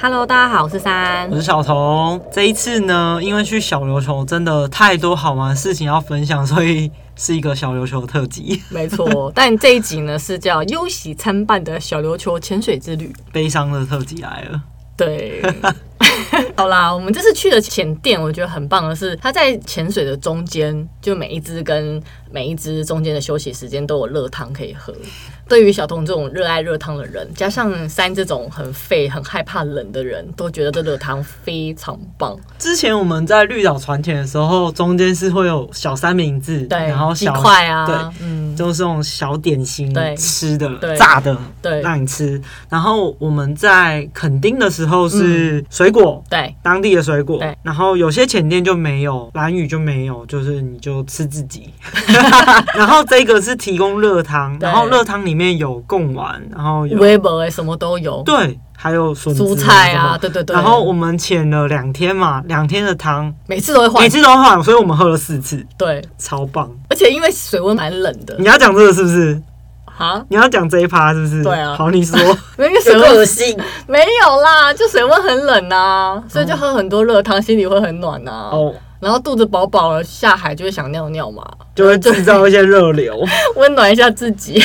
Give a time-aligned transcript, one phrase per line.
[0.00, 2.20] Hello，大家好，我是三，我是小彤。
[2.32, 8.62] 这一次呢，因为去小琉球真的太多好玩的事情要分享，所以是一个小琉球特辑。
[8.68, 14.62] 没错， 但这一集呢是叫忧喜参半的小琉球潜水之旅，悲伤的特辑来了。
[14.96, 15.42] 对。
[16.58, 22.02] 好啦，我们这次去的浅店，我觉得很棒的是，它在潜水的中间，就每一只跟
[22.32, 24.92] 每一只中间的休息时间都有热汤可以喝。
[25.48, 32.36] 对于小童这种热爱热汤的人，加上三这种很废、很害怕冷的人，都觉得这热汤非常棒。
[32.58, 42.38] 之前我们在绿岛船潜的时候，中间是会有小三明治，对，然后小块啊，对，嗯，就是这种小点心，对，吃的，对，炸的，对，让你吃。
[42.68, 47.56] 然后我们在垦丁的时候是水果，嗯、对，当地的水果，对。
[47.62, 51.72] 然后有些浅店就没有，蓝雨就没有，就是你就吃自己。
[52.74, 60.54] 然后这个是提供热汤，然后热汤里面有贡丸，然后有微博什么都有，对，还有蔬菜啊，对对对。
[60.54, 66.70] 然后我们潜了两天嘛，两天的汤，每次都会换，每次都会换，所以我们喝了四次，对，超棒。
[66.88, 69.40] 而且因为水温蛮冷的，你要讲这个是不是？
[69.98, 71.42] 啊，你要讲这一趴是不是？
[71.42, 72.18] 对啊，好，你说。
[72.56, 78.48] 那个水温性没有啦，就水温很冷啊，所以就喝很多热汤，心里会很暖呐。
[78.52, 78.74] 哦。
[79.00, 83.16] 然后肚子饱饱了，下海就会想尿尿嘛，就会制造一些热流，
[83.54, 84.60] 温暖一下自己。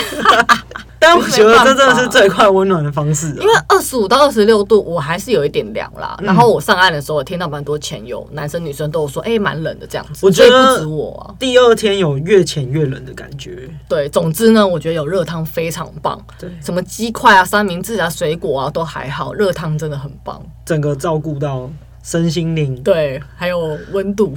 [1.04, 6.18] 但我觉得这真的是最快温暖的方式，因为二十五到二十六度，我还是有一点凉啦。
[6.22, 10.26] 然后我上岸的时候，我听到蛮多潜友，男生女生都有说，哎，蛮冷的这样子。
[10.26, 13.70] 我觉得不止我，第二天有越潜越冷的感觉。
[13.90, 16.18] 对，总之呢，我觉得有热汤非常棒。
[16.40, 21.70] 对，什么鸡块啊、三明治啊、水果啊都还好，热汤真的很棒，整个照顾到。
[22.04, 24.34] 身心灵对，还有温度，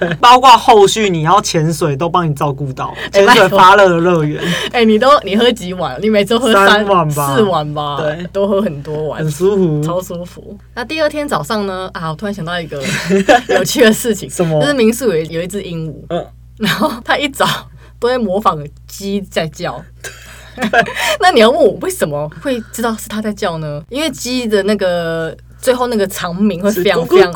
[0.00, 4.42] 对， 包括后续你要潜水都帮你照顾到，潜水发热的乐园。
[4.72, 5.96] 哎、欸，你都你喝几碗？
[6.02, 7.98] 你每周喝三,三碗吧，四碗吧？
[8.02, 10.58] 对，都喝很多碗，很舒服，超舒服。
[10.74, 11.88] 那第二天早上呢？
[11.94, 12.82] 啊，我突然想到一个
[13.54, 14.60] 有趣的事情，什么？
[14.60, 16.26] 就是民宿有有一只鹦鹉，嗯，
[16.56, 17.46] 然后它一早
[18.00, 18.58] 都在模仿
[18.88, 19.80] 鸡在叫。
[21.20, 23.80] 那你要问我为什么会知道是它在叫呢？
[23.88, 25.36] 因为鸡的那个。
[25.60, 27.32] 最后那个长鸣会非常非常，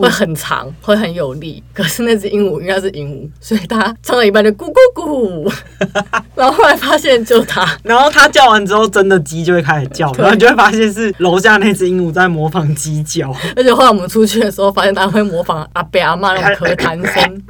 [0.00, 1.62] 会很长，会很有力。
[1.72, 5.52] 可是那只鹦鹉应该是鹦鹉，所以它唱到一半就咕咕咕，
[6.36, 13.34] 然后后来发现就它，然后它叫完之后，真的鸡就会开始叫，然后你就会发现是楼下那只鹦鹉在模仿鸡叫。
[13.56, 17.42] 而且后来我们出去的时候，发现它会模仿阿伯阿妈那种咳痰声，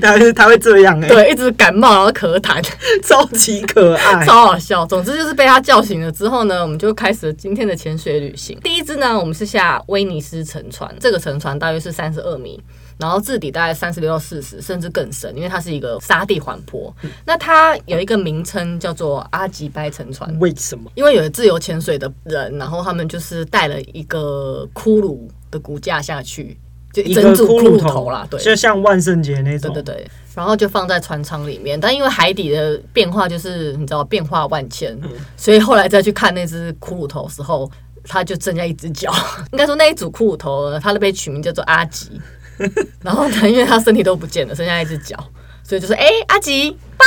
[0.00, 2.64] 它 它会这样哎、欸，对，一直感冒然后咳痰，
[3.02, 4.86] 超级可爱，超好笑。
[4.86, 8.58] 总之就是被它叫醒了之后呢，我们就开始了今天的潜水旅行。
[8.62, 9.09] 第一只呢。
[9.10, 12.62] 那我们是下威尼斯沉船，这个沉船大约是三十二米，
[12.96, 16.94] 然后质底大概三十六到四十，甚至更深，因为它是一个沙地缓坡。
[17.02, 20.88] 嗯、那它有一个名称叫做阿吉拜沉船，为什么？
[20.94, 25.18] 因为有自由潜水的人，然后他们就是带了一个骷髅
[25.50, 26.56] 的骨架下去，
[26.92, 31.80] 就一整组骷髅头啦，对，就像万圣节那种，对对对，然后就放在船舱里面。
[31.80, 37.68] 但因为海底的变化就是你知道变化万千，嗯、所以后来再去看那只骷髅头的时候。
[38.04, 39.12] 他就剩下一只脚，
[39.52, 42.20] 应该说那一组骷髅头呢，他都被取名叫做阿吉。
[43.02, 45.16] 然后呢，因为他身体都不见了，剩下一只脚，
[45.62, 47.06] 所以就是：“哎、欸，阿吉，拜。”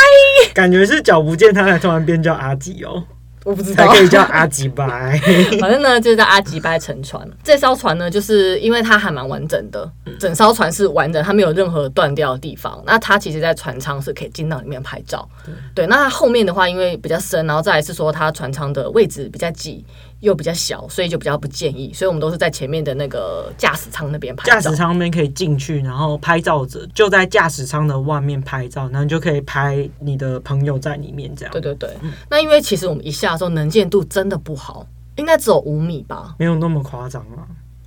[0.51, 3.03] 感觉是脚不见，他才突然变叫阿吉哦。
[3.43, 5.19] 我不知道，还可以叫阿吉拜。
[5.61, 7.23] 反正呢，就是叫阿吉拜沉船。
[7.43, 9.87] 这艘船呢，就是因为它还蛮完整的，
[10.17, 12.81] 整艘船是完整，它没有任何断掉的地方。
[12.85, 15.27] 那它其实，在船舱是可以进到里面拍照。
[15.75, 19.85] 对，那它后面的话，因为比较深，然后再来是说它船舱的位置比较挤。
[20.23, 21.91] 又比较小，所以就比较不建议。
[21.93, 24.53] 所以我们都是在前面的那个驾驶舱那边拍照。
[24.53, 31.51] 驾驶舱那边可以进去，然后拍照者就在驾驶舱的外面拍照，然后你就可以拍你的朋友在里面这样。
[31.51, 31.89] 对对对。
[32.01, 36.35] 嗯、那因为其实我们一下的时候能见度真的不好，应该只有五米吧？
[36.39, 37.43] 没有那么夸张啊。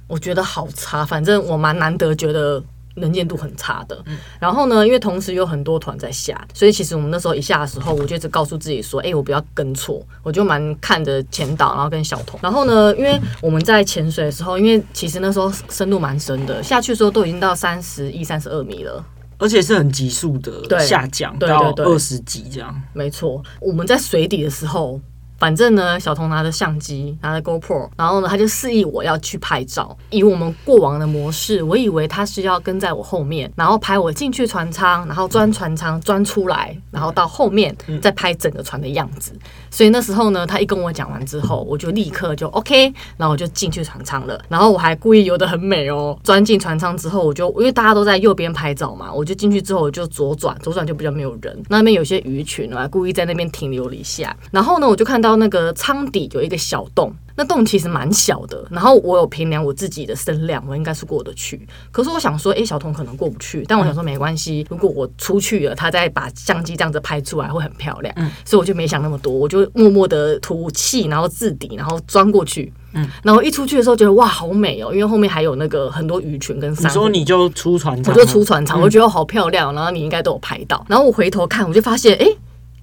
[0.06, 2.62] 我觉得好差，反正我蛮难得觉得。
[2.96, 4.02] 能见度很差的，
[4.40, 12.40] 然后呢，因为同时有很多团在下，所以其实我们那时候一下的时候，我就一直告诉自己说：“哎、欸，我不要跟错。”我就蛮看着前导，然后跟小童。
[12.42, 19.04] 然后呢，因为我们在潜水的时候，因为其实那时候深度蛮深的，下去的时候都已经到三十一、三十二米了，
[19.38, 22.74] 而且是很急速的下降，对到二十几这样。
[22.92, 25.00] 没错，我们在水底的时候。
[25.38, 29.96] 反正呢，小童拿着相机，拿着 GoPro，然后呢，他就示意我要去拍照。
[30.10, 39.32] 以我们过往的模式，我以为他是要跟在我后面，然后拍我进去船舱，然后钻船舱钻出来，然后到后面再拍整个船的样子。
[39.70, 44.40] 所以那时候呢，他一跟我讲完之后，我就立刻就 OK，然后我就进去船舱了。
[44.48, 51.62] 然后我还故意游得很美哦，钻进船舱之后，我就因为大家都在右边拍照嘛，我就进去之后我就左转，左转就比较没有人。
[51.68, 54.34] 那边有些鱼群，我还故意在那边停留了一下。
[54.50, 55.25] 然后呢，我就看到。
[55.26, 57.12] 到那个舱底有一个小洞。
[57.38, 61.68] 那洞其实蛮小的，然后我有评量我自己的身量，我应该是过得去。
[61.92, 68.14] 可是我想说，哎，小童可能过不去，但我想说没关系，如果我出去了，他再把相机这样子拍出来会很漂亮。
[68.16, 72.72] 嗯，所以我就没想那么多，我就默默的吐气，然后置底，然后钻过去。
[72.94, 76.88] 嗯，然后一出去的时候觉得哇，好美哦，因为后面还有那个很多鱼群跟珊瑚。
[76.88, 80.82] 你说你就出船舱，我就出船舱，我觉得好漂亮，然后你应该都有拍到。
[80.88, 82.26] 然后我回头看，我就发现，哎。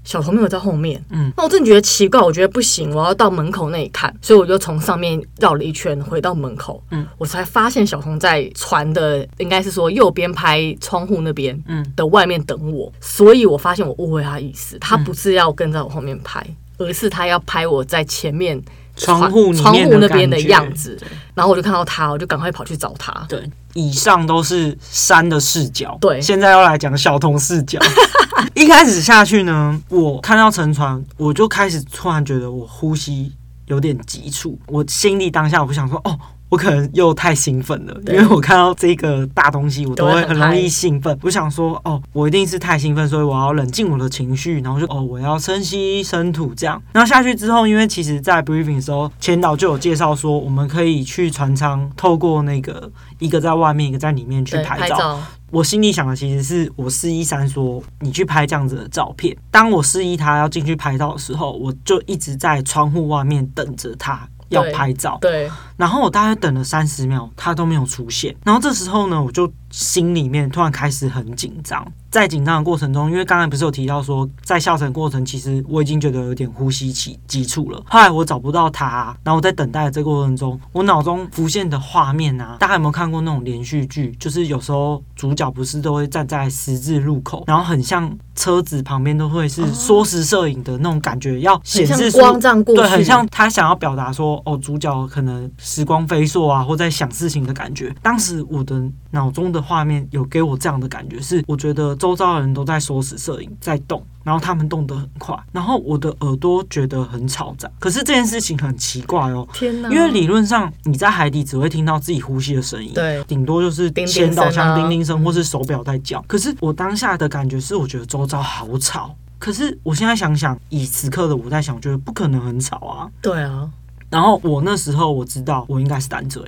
[0.04, 11.84] 小童没有在后面，嗯，那我真的觉得奇怪，我觉得不行，我要到门口那里看，所以我就从上面绕了一圈回到门口，嗯，我才发现小童在船的应该是说右边拍窗户那边，嗯。
[11.96, 16.44] 的外面等我，所以我发现我误会他意思，他不是要跟在我后面拍，
[16.78, 18.60] 而是他要拍我在前面
[18.95, 20.98] 窗户窗户那边的样子，
[21.34, 27.80] 然后我就看到他，我就赶快跑去找他，对，以上都是山的视角，对，现在要来讲小童视角。
[28.54, 33.31] 一开始下去呢，我看到沉船，我就开始突然觉得我呼吸
[33.68, 34.60] 有点急促。
[34.68, 36.19] 我心里当下我想说，哦，
[36.54, 41.18] 我可能又太兴奋了，因为我看到这个大东西，我都会很容易兴奋。
[41.24, 46.80] 我想说，哦，我一定是太兴奋，所以我要冷静我的情绪，然后就哦，我要深吸深吐这样。
[46.92, 55.20] 然后下去之后，因为其实在 briefing 的时候，前导就有介绍说，我们可以去船舱，透过那个一个在外面，一个在里面去拍照。
[55.50, 59.36] 我心里想的其实是我示意三说，你去拍这样子的照片。
[59.52, 65.18] 当我示意他要进去拍照的时候，我就一直在窗户外面等着他要拍照。
[65.22, 65.32] 对。
[65.32, 68.34] 对然后我大概等了三十秒，他都没有出现。
[68.46, 71.84] 然后这时候呢，我就心里面突然开始很紧张。
[72.12, 77.84] 在紧张的过程中，因为刚才不是有提到说，在下沉过程，其实我已经觉得有点呼吸起急促了。
[77.88, 84.12] 后来我找不到他，然后我在等待的这个过程中，我脑中浮现的画面啊，大家有没有看过那种连续剧？
[84.20, 97.92] 就是有时候主角不是都会站在十字路口，然后很像车子旁边都会是缩时摄影的那种感觉，要显示光这样过去，对，很像他想要表达说，哦，主角可能时光飞速啊，或在想事情的感觉。
[98.04, 98.80] 当时我的
[99.10, 107.69] 脑中的画面有给我这样的感觉，是我觉得周遭的人都在缩时摄影，在动，然后他们动得很快，然后我的耳朵觉得很吵杂。
[107.80, 109.89] 可是这件事情很奇怪哦，天哪！
[109.89, 116.21] 因为理论上你在海底只会听到自己呼吸的声音，对，顶多就是前导枪叮叮声，或是手表在叫。
[116.27, 119.15] 可是我当下的感觉是，我觉得周遭好吵。
[119.39, 123.10] 可是我现在想想，以此刻的我在想，我觉得不可能很吵啊。
[123.21, 123.69] 对啊。
[124.10, 126.42] 然后我那时候我知道我应该是胆醉。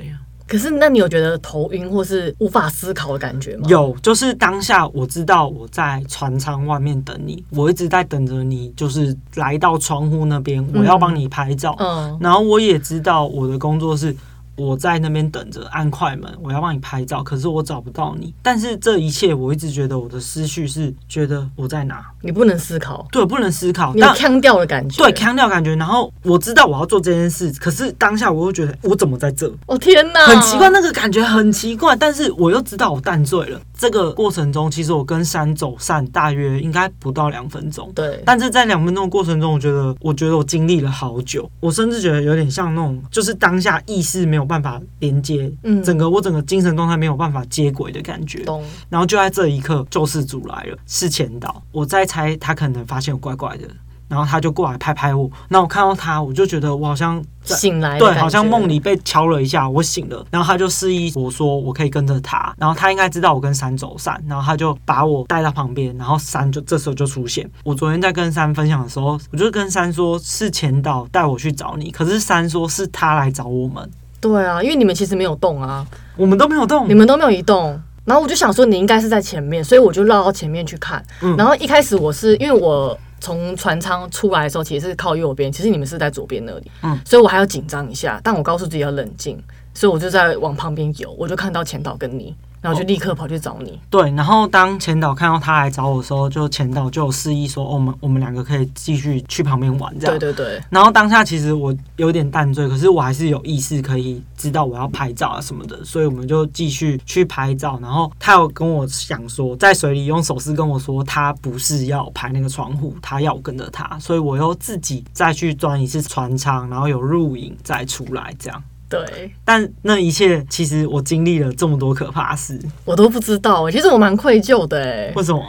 [0.47, 3.68] 可是那你有觉得头晕或是无法思考的感觉吗？
[3.68, 11.75] 有，就是当下我知道我在船舱外面等你，我一直在等着你，就是来到窗户那边，我要帮你拍照。
[11.80, 14.15] 嗯，然后我也知道我的工作是。
[14.56, 18.34] 我在那边等着按快门，我要帮你拍照，可是我找不到你。
[18.42, 22.06] 但是这一切，我一直觉得我的思绪是觉得我在哪？
[22.22, 25.75] 你不能思考，对，不能思考，你有腔调的感觉，对，腔调感觉。
[25.75, 29.52] 然后我知道我要做这件事，可是当下我又觉得我怎么在这？
[29.66, 31.96] 哦天哪，很奇怪，那个感觉很奇怪。
[31.96, 33.60] 但是我又知道我淡醉了。
[33.78, 37.92] 这个过程中，其实我跟山走散大约应该不到两分钟。
[37.94, 41.50] 对，但是在两分钟的过程中，我觉得，我觉得我经历了好久。
[41.60, 48.44] 我甚至觉得有点像那种，就是当下意识没有办法连接，嗯，整个我整个精神状态没有办法接轨的感觉。
[48.44, 48.63] 懂。
[48.89, 51.62] 然后就在这一刻，救世主来了，是前导。
[51.71, 53.68] 我在猜他可能发现我怪怪的。
[54.07, 60.24] 然后他就过来拍拍我，那我看到他，我就觉得我好像醒来，对，好像梦里被敲了一下，我醒了。
[60.29, 67.50] 然后他就示意我说我可以跟着他，然后他应该知道我跟三走散，然后他就把我带到旁边，然后三就这时候就出现。
[67.63, 73.89] 我昨天在跟三分享的时候，我就跟三说，是前导带我去找你，可是三说是他来找我们。
[74.19, 75.86] 对啊，因为你们其实没有动啊，
[76.17, 77.79] 我们都没有动，你们都没有移动。
[78.05, 81.03] 然后我就想说你应该是在前面，所以我就绕到前面去看。
[81.22, 82.98] 嗯，然后一开始我是因为我。
[83.22, 89.41] 从船舱出来的时候，其实是靠右边，其实你们是在左边那里，嗯，所以我还要紧张一下，但我告诉自己要冷静，
[89.74, 92.36] 所以我就在往旁边游，我就看到前导跟你。
[92.65, 93.69] 然后就立刻跑去找你。
[93.72, 93.79] 哦。
[93.89, 100.17] 对，然后当前导看到他来找我的时候，就前导就有示意说，哦，我们我们两个可以继续去旁边玩这样。
[100.17, 100.62] 对对对。
[100.69, 107.79] 然后当下其实我有点淡醉，可是我还是有意识可以知道我要拍照啊什么的，所以我们就继续去拍照。
[107.81, 118.63] 然后他有跟我想说，在水里用手势跟我说，他不是要拍那个窗户，他要跟着他，所以我又自己再去钻一次船舱，然后有录影再出来这样。
[118.88, 123.70] 对，但那一切其实我经历了这么多可怕事，我都不知道。
[123.72, 125.44] 其实我蛮愧疚的，哎，为什么？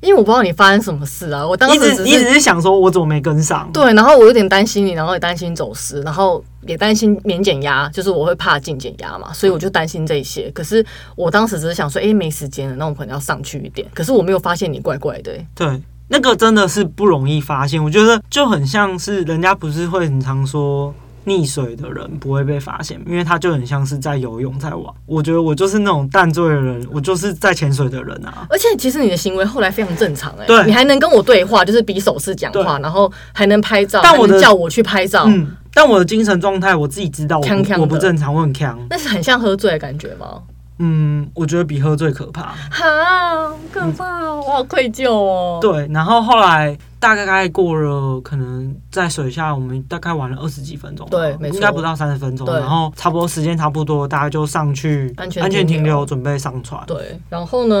[0.00, 1.46] 因为我不知道你发生什么事啊。
[1.46, 3.70] 我当时一直一直是想说，我怎么没跟上？
[3.72, 10.50] 对，然后我有点担心你，然后也担心走失，然后也担心免减压，就是我会怕进减压嘛，所以我就担心这些。
[10.50, 10.84] 可是
[11.16, 13.88] 我当时只是想说，哎，没时间了，那我可能要上去一点。
[13.94, 15.32] 可是我没有发现你怪怪的。
[15.54, 15.80] 对。
[16.06, 17.82] 那个真的是不容易发现。
[17.82, 20.94] 我觉得就很像是人家不是会很常说。
[21.26, 24.94] 溺水的人不会被发现，因为他就很像是在游泳，在玩。
[25.06, 28.46] 我觉得我就是那种淡醉的人，我就是在潜水的人啊。
[28.50, 35.24] 而且其实你的行为后来非常正常哎、欸，对，你还能跟我对话，就是比手势讲话，然后还能拍照，但我的叫我去拍照。
[35.26, 38.78] 嗯，但我的精神状态我自己知道我不正常，我很强。
[38.90, 40.42] 那是很像喝醉的感觉吗？
[40.80, 42.52] 嗯，我觉得比喝醉可怕。
[42.68, 45.58] 好可怕、哦，我好愧疚哦。
[45.62, 52.46] 对，然后后来大概过了，可能在水下，我们大概玩了二十几分钟，对，没错，应该不到三十分钟。
[52.46, 56.82] 然后差不多时间差不多，大家就上去安全安全停留，准备上船。
[56.86, 57.76] 对，然后呢，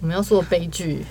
[0.00, 1.04] 我们要说的悲剧。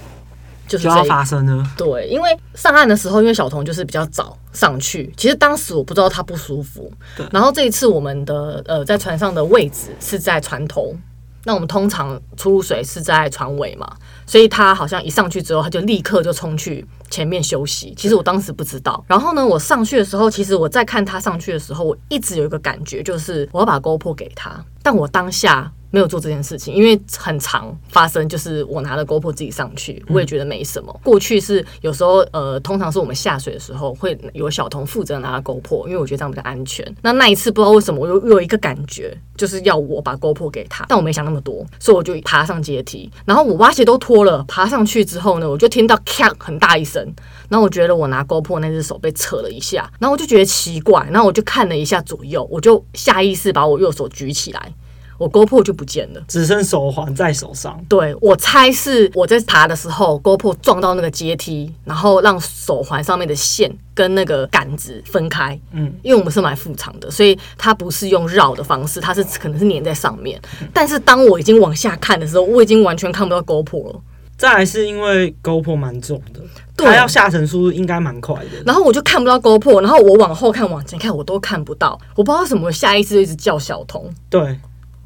[0.67, 1.65] 就是就要发生了。
[1.75, 6.93] 对，因为上岸的时候，因为小童就是比较早上去，其实当时我不知道他不舒服。
[7.17, 7.25] 对。
[7.31, 10.95] 然后这一次我们的呃在船上的位置是在船头，
[11.43, 13.91] 那我们通常出入水是在船尾嘛，
[14.29, 17.95] 所以他好像一上去之后，他就立刻就冲去前面休息。
[17.97, 19.03] 其实我当时不知道。
[19.07, 25.71] 然后呢，我上去的时候，其实我在看他上去的时候，我一直有一个感觉，就是我要把 GoPro 给他，但我当下。
[25.91, 30.95] 没有做这件事情，因为很常发生，就是我拿了 GoPro 自己上去，我也觉得没什么。
[31.03, 36.85] 过去是有时候，呃，通常是我们下水的时候会有小童负责拿 GoPro，因为我觉得这样比较安全。
[37.01, 47.03] 那那一次不知道为什么，我又有一个感觉，就是要我把 GoPro 给他，但我没想那么多，所以我就爬上阶梯，然后我蛙鞋都脱了，爬上去之后呢，我就听到咔很大一声，
[47.49, 54.73] 然后我觉得我拿 GoPro 那只手被扯了一下，然后我就觉得奇怪，然后我就看了一下左右，我就下意识把我右手举起来。
[55.17, 57.77] 我 GoPro 就不见了，只剩手环在手上。
[57.89, 65.59] 对，我猜是我在爬的时候，GoPro 撞到那个阶梯，然后让手环上面的线跟那个杆子分开。
[65.73, 70.41] 嗯，因为我们是买副厂的，所以它不是用绕的方式，它是可能是粘在上面。
[70.73, 74.01] 但是当我已经往下看的时候，我已经完全看不到 GoPro 了。
[74.39, 76.39] 再来是因为 GoPro 蛮重的，
[76.77, 78.63] 它要下沉速度应该蛮快的。
[78.65, 81.99] 然后我就看不到 GoPro，然后我往后看、往前看，我都看不到。
[82.15, 84.09] 我不知道为什么，我下意识就一直叫小童。
[84.29, 84.57] 对。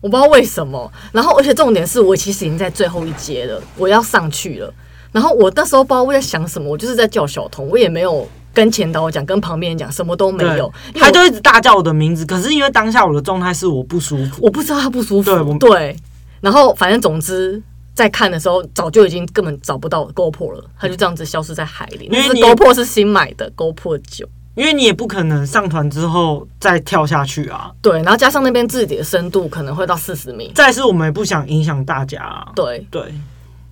[0.01, 4.71] 我不知道为什么，然后而且重点是我其实已经在最后一阶了，我要上去了。
[5.11, 10.71] 然后我那时候不知道我在想什么，我就是在叫小童，我也没有跟前导讲，跟旁边人讲，什么都没有。
[10.93, 15.57] 他就一直大叫我的名字，可是因为当下我的状态是我不舒服，我不知道他不舒服。
[15.57, 15.97] 对，对。
[16.41, 22.05] 然后反正总之在看的时候，早就已经根本找不到 GoPro 了，它就这样子消失在海里。
[22.05, 24.27] 因为 GoPro 是新买的 GoPro 九。
[24.55, 32.85] 因为你也不可能上船之后再跳下去啊，对，然后加上那边自己的深度可能会到四十米，再是我们也不想影响大家啊，对。
[32.91, 33.11] 对，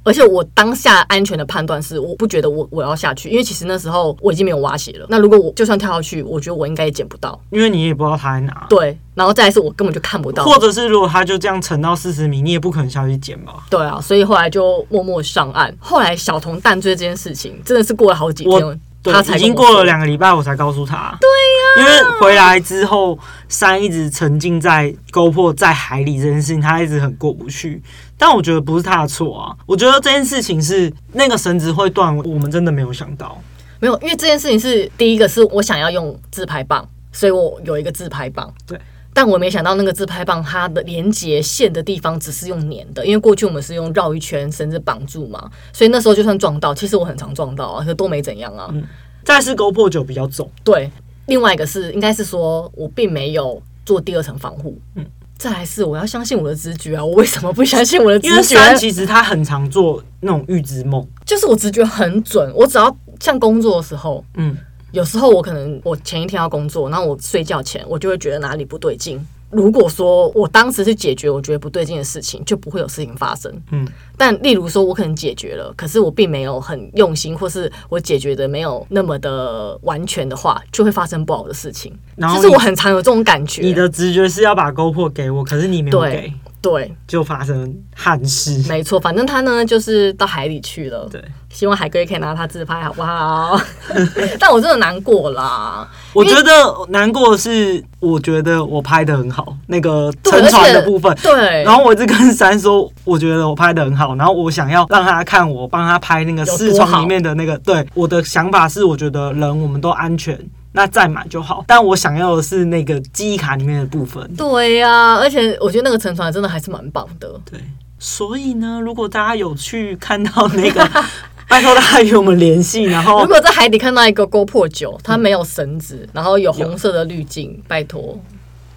[0.03, 18.81] 而且我当下安全的判断是，我不觉得我我要下去，因为其实那时候我已经没有挖鞋了，那如果我就算跳下去，我觉得我应该也捡不到，因为你也不知道他在哪，对，然后再来是我根本就看不到，或者是如果他就这样沉到四十米，你也不可能下去捡吧，对啊，所以后来就默默上岸，后来小童淡醉这件事情真的是过了好几天。
[19.03, 21.17] 对，已经过了两个礼拜，我才告诉他。
[21.19, 23.17] 对呀，因为回来之后，
[23.49, 27.81] 山一直沉浸在 GoPro 在海里这件事情，他一直很过不去。
[28.17, 33.41] 但我觉得不是他的错啊，我觉得这件事情是那个绳子会断，我们真的没有想到。
[33.79, 38.53] 没有，因为这件事情是第一个，是我想要用自拍棒，所以我有一个自拍棒。
[38.67, 38.79] 对。
[39.13, 48.69] 但我没想到那个自拍棒它的连接线的地方只是用粘的，因为过去我们是用绕一圈绳子绑住嘛，所以那时候就算撞到，其实我很常撞到啊，可都没怎样啊。
[48.71, 48.83] 嗯。
[49.23, 50.89] 再是 GoPro 九比较重，对。
[51.27, 55.05] 另外一个是应该是说我并没有做第二层防护，嗯。
[55.37, 58.31] 再来是我要相信我的直觉啊，我为什么不相信我的直觉？
[58.31, 64.55] 因为山其实他很常做那种预知梦，就是我直觉很准，我只要像工作的时候，嗯。
[64.91, 69.19] 有时候我可能我前一天要工作，然后我睡觉前我就会觉得哪里不对劲。
[69.49, 73.53] 如果说我当时是解决我觉得不对劲的事情，就不会有事情发生。
[73.71, 73.85] 嗯，
[74.17, 81.93] 但例如说我可能解决了，可是我并没有很用心，或是我解决的没有那么的完全的话，就会发生不好的事情。
[82.15, 83.61] 然后，就是我很常有这种感觉。
[83.61, 86.33] 你的直觉是要把 GoPro 给我，可是你没有给。
[86.61, 88.63] 对，就发生憾事。
[88.69, 91.07] 没错，反正他呢就是到海里去了。
[91.11, 93.59] 对，希望海龟可以拿他自拍，好不好？
[94.39, 95.87] 但我真的难过啦。
[96.13, 96.51] 我觉得
[96.89, 101.11] 难过的是，我觉得我拍的很好，那个沉船的部分。
[101.23, 101.31] 对。
[101.31, 107.57] 对然后我一直跟珊说，我觉得我拍的很好，然后我想要让他看我帮他拍那个四窗里面的那个。
[107.59, 110.39] 对，我的想法是，我觉得人我们都安全。
[110.73, 114.25] 那再买就好，但我想要的是那个记忆卡里面的部分。
[114.35, 117.39] 对呀、啊，而且我觉得那个沉船真的还是蛮棒的。
[117.49, 117.59] 对，
[117.99, 120.87] 所以呢，如果大家有去看到那个，
[121.49, 122.83] 拜托大家与我们联系。
[122.83, 128.17] 然后，如果在海底看到一个 GoPro 9，它没有绳子，然后有红色的滤镜，拜托。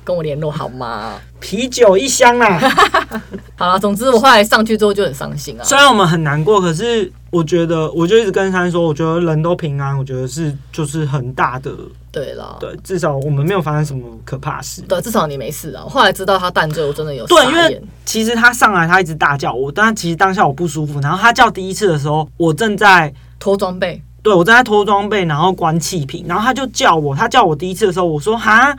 [0.04, 1.14] 跟我联络好吗？
[1.40, 2.60] 啤酒一箱啊！
[3.56, 5.64] 好了，总之我后来上去之后就很伤心啊。
[5.64, 11.70] 虽然我们很难过，可是我觉得，我就一直跟珊说，我觉得人都平安，我觉得是就是很大的。
[12.10, 14.80] 对了，对，至少我们没有发生什么可怕事。
[14.82, 15.82] 对，至少你没事啊。
[15.82, 21.00] 后来知道他淡醉，我真的有对，因为其实他上来，他一直大叫我，但其实当下我不舒服。
[21.00, 27.16] 然后他叫第一次的时候，我正在脱装备，对，我正在脱装备，然后关气瓶，然后他就叫我。
[27.16, 28.74] 他叫我第一次的时候，我说哈。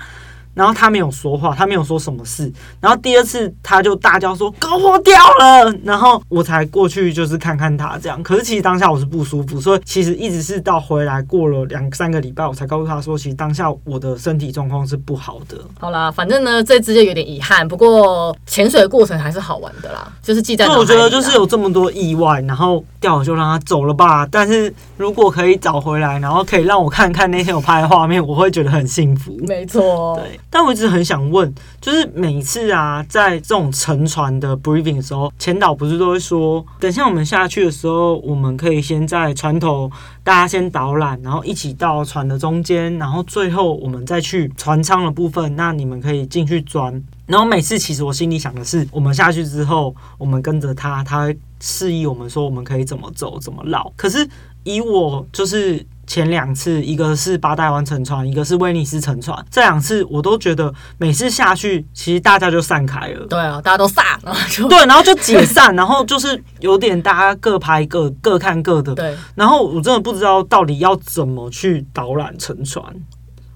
[0.55, 2.51] 然后他没有说话，他没有说什么事。
[2.79, 8.23] 然后第二次他就大叫说高破掉了，然后我才过去就是看看他这样。
[8.23, 15.57] 可是其实当下我是不舒服，所以其实一直是到回来过了两三个礼拜，我才告诉他说，其实当下我的身体状况是不好的。
[15.79, 20.65] 好啦，反正呢这次就有点遗憾，不过潜水的过程还是好玩的啦，就是记在。
[20.67, 24.27] 我觉得就是有这么多意外，然后掉了就让他走了吧。
[24.31, 29.37] 但是如果可以找回来，然后可以让我看看那天我拍的画面，我会觉得很幸福。
[29.47, 30.39] 没错，对。
[30.55, 39.91] 但我一直很想问，就是每次啊，在这种沉船的 briefing 的时候，前导不是都会说，等下我们下去的时候，我们可以先在船头，
[40.23, 47.03] 大家先导览，然后一起到船的中间，然后最后我们再去船舱的部分，那你们可以进去钻。
[47.25, 53.91] 然后每次其实我心里想的是，我们下去之后，我们跟着他，他会示意我们说我们可以怎么走，怎么绕。
[53.97, 54.25] 可是
[54.63, 55.85] 以我就是。
[56.07, 59.45] 前两次，一个是八代湾沉船，一个是威尼斯沉船。
[59.49, 63.25] 这两次我都觉得每次下去，其实大家就散开了。
[63.27, 68.93] 对啊，大家都散，然后就对，然后就解散，然后就是有点大家各拍各，各看各的。
[68.95, 72.83] 对，然后我真的不知道到底要怎么去导览沉船。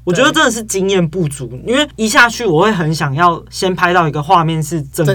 [0.10, 5.14] 我觉得真的是经验不足，因为一下去我会很想要先拍到一个画面是整个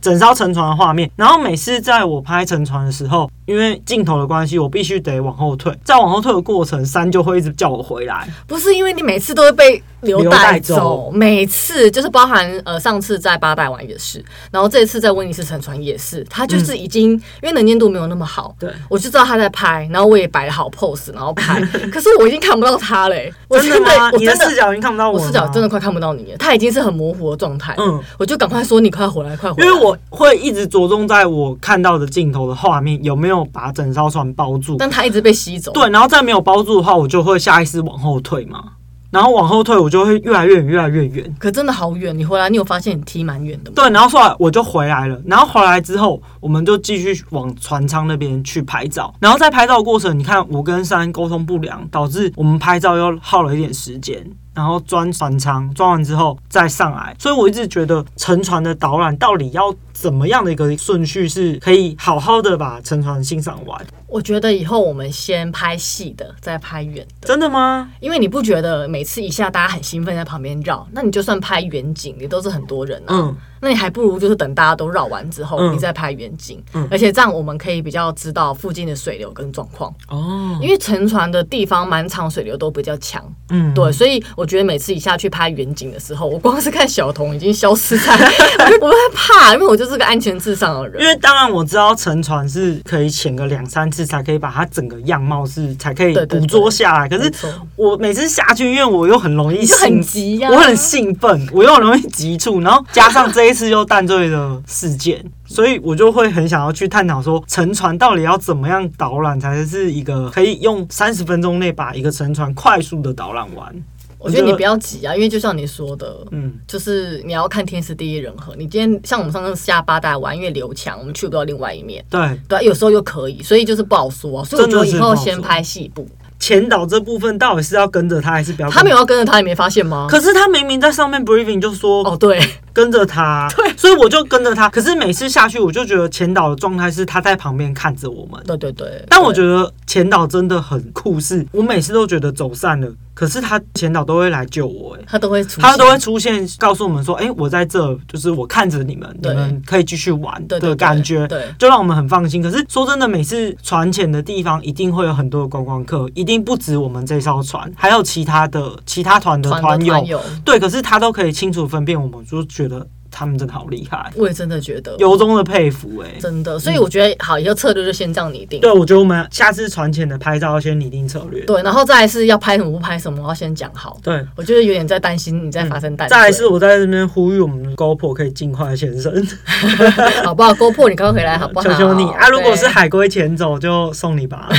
[0.00, 8.28] 整艘沉船的画面，然后每次在我拍沉船的时候，因为镜头的关系，我必须得往后退，在往后退的过程，三就会一直叫我回来。
[8.46, 21.60] 不是因为你每次都会被流带走，每次就是包含呃上次在八代玩也是，然后这一次在威尼斯沉船也是，他就是已经、嗯、因为能见度没有那么好，对，我就知道他在拍，然后我也摆好 pose，然后拍，
[21.92, 24.10] 可是我已经看不到他嘞、欸，真的吗？
[24.12, 27.74] 我真的视角已经看不到我，我视角真的快看不到你了，他已经是很模糊的状态。
[27.78, 29.68] 嗯，我就赶快说你快回来，快回来。
[29.68, 35.72] 因为我会一直着重在我看到的镜头的画面有没有把整艘船包住，但他一直被吸走。
[35.72, 38.62] 对，然后再没有包住的话，我就会下意识往后退嘛。
[39.10, 41.34] 然后往后退，我就会越来越远，越来越远。
[41.38, 43.74] 可真的好远，你回来，你有发现你踢蛮远的吗？
[43.76, 45.20] 对，然后后来我就回来了。
[45.24, 49.14] 然后回来之后，我们就继续往船舱那边去拍照。
[49.20, 54.24] 然后在拍照的过程，你看我跟珊沟通不良，导致我们拍照又耗了一点时间。
[54.54, 57.14] 然后钻船舱，钻完之后再上来。
[57.18, 63.86] 所以我一直觉得沉船的导览到底要怎么样的一个顺序，是可以好好的把沉船欣赏完。
[64.06, 67.26] 我觉得以后我们先拍细的，再拍远的。
[67.26, 67.90] 真的吗？
[67.98, 73.14] 因为你不觉得每次一下大家很兴奋在旁边绕，那你就算拍远景，也都是很多人啊。
[73.14, 73.36] 嗯。
[73.58, 76.62] 那你还不如就是等大家都绕完之后，你再拍远景。
[76.74, 76.86] 嗯。
[76.90, 79.92] 而且这样我们可以比较知道附近的水流跟状况。
[80.08, 80.58] 哦。
[80.62, 83.24] 因为沉船的地方满场水流都比较强。
[83.48, 83.74] 嗯。
[83.74, 88.12] 对，所以我觉得每次一下去拍远景的时候，我光是看小童已经消失在，
[88.64, 91.02] 我就不会怕，因为我就是个安全至上的人。
[91.02, 94.06] 因为当然我知道沉船是可以潜个两三次。
[94.06, 97.08] 才可以把它整个样貌是才可以捕捉下来。
[97.08, 97.32] 可是
[97.74, 113.74] 我每次下去，因为我又很容易很急呀，我很兴奋，我又很容易急促，然后加上这一次又淡醉的事件，所以我就会很想要去探讨说，沉船到底要怎么样导览才是一个可以用三十分钟内把一个沉船快速的导览完。
[114.18, 118.54] 我觉得你不要急啊，因为就像你说的，嗯，就是你要看天时地利人和。
[118.56, 122.04] 你今天像我们上次下八大玩，因为刘强，我们去不到另外一面。
[122.10, 124.44] 对对，有时候又可以，所以就是不好说啊。
[124.44, 126.08] 所以我觉得以后先拍戏部。
[126.38, 128.68] 前导这部分到底是要跟着他，还是不要？
[128.68, 130.06] 他没有要跟着他，你没发现吗？
[130.08, 132.38] 可是他明明在上面 briefing 就说哦，对，
[132.74, 134.68] 跟着他， 对，所以我就跟着他。
[134.68, 138.38] 可是每次下去，我就觉得前导的状态是他在旁边看着我们。
[138.46, 139.02] 对对对。
[139.08, 142.92] 但我觉得前导真的很酷，是我每次都觉得走散了。
[143.16, 152.42] 可是他前导都会来救我，哎，他都会出现，他都会出现，告诉我们说，哎，我在这，就是我看着你们，你们可以继续玩的感觉，对，就让我们很放心。
[152.42, 162.86] 可是说真的，每次船潜的地方一定会有很多的观光客，一定不止我们这艘船，还有其他的其他团的团友，对，可是他都可以清楚分辨，我们就觉得。
[163.18, 166.58] 他们真的好厉害，我也真的觉得由衷的佩服哎、欸，真的。
[166.58, 168.60] 所以我觉得好，以后策略就先这样拟定。
[168.60, 171.42] 对，我觉得我们下次船前的拍照要先拟定策略。
[171.46, 173.98] 对，然后再来是要拍什么不拍什么，我要先讲好。
[174.02, 176.06] 对，我就是有点在担心你在发生淡。
[176.10, 179.26] 再来是我在这边呼吁我们的 GoPro 可以尽快现身，
[180.22, 181.64] 好不好？GoPro 你快回来好不好？
[181.66, 182.28] 求求你啊！
[182.28, 184.50] 如果是海龟前走，就送你吧。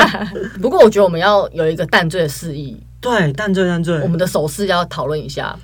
[0.62, 2.74] 不过我觉得我们要有一个淡醉的示意。
[3.00, 5.54] 对，淡醉淡醉，我们的手势要讨论一下。